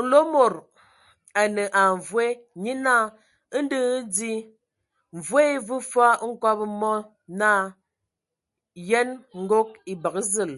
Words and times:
Nlomodo 0.00 0.58
a 1.40 1.42
nəa 1.54 1.82
mvoe, 1.96 2.26
nye 2.62 2.72
naa: 2.84 3.04
ndɔ 3.62 3.78
hm 3.92 4.04
di. 4.16 4.32
Mvoe 5.16 5.40
e 5.54 5.56
vəə 5.66 5.78
fɔɔ 5.90 6.20
hkobo 6.34 6.64
mɔ 6.80 6.92
naa: 7.38 7.62
Yənə, 8.88 9.14
ngog. 9.42 9.68
E 9.90 9.92
bəgə 10.02 10.20
zəl! 10.32 10.52